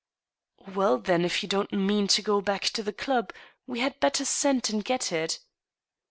[0.75, 3.31] "Well, then, if you don't mean to go back to the club,
[3.67, 5.37] we had better send and get it."